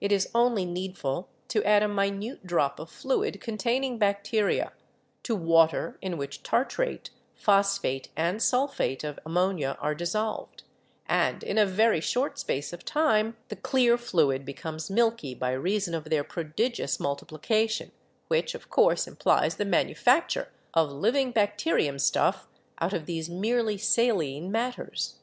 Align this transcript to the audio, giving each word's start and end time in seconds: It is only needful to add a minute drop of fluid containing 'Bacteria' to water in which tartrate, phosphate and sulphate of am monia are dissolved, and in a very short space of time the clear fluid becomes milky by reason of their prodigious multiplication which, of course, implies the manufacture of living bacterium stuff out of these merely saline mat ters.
It 0.00 0.10
is 0.10 0.28
only 0.34 0.64
needful 0.64 1.28
to 1.46 1.62
add 1.62 1.84
a 1.84 1.88
minute 1.88 2.44
drop 2.44 2.80
of 2.80 2.90
fluid 2.90 3.40
containing 3.40 3.96
'Bacteria' 3.96 4.72
to 5.22 5.36
water 5.36 5.98
in 6.02 6.16
which 6.18 6.42
tartrate, 6.42 7.10
phosphate 7.36 8.08
and 8.16 8.42
sulphate 8.42 9.04
of 9.04 9.20
am 9.24 9.34
monia 9.34 9.78
are 9.80 9.94
dissolved, 9.94 10.64
and 11.06 11.44
in 11.44 11.58
a 11.58 11.64
very 11.64 12.00
short 12.00 12.40
space 12.40 12.72
of 12.72 12.84
time 12.84 13.36
the 13.50 13.54
clear 13.54 13.96
fluid 13.96 14.44
becomes 14.44 14.90
milky 14.90 15.32
by 15.32 15.52
reason 15.52 15.94
of 15.94 16.10
their 16.10 16.24
prodigious 16.24 16.98
multiplication 16.98 17.92
which, 18.26 18.56
of 18.56 18.68
course, 18.68 19.06
implies 19.06 19.54
the 19.58 19.64
manufacture 19.64 20.48
of 20.74 20.90
living 20.90 21.30
bacterium 21.30 22.00
stuff 22.00 22.48
out 22.80 22.92
of 22.92 23.06
these 23.06 23.30
merely 23.30 23.78
saline 23.78 24.50
mat 24.50 24.74
ters. 24.74 25.20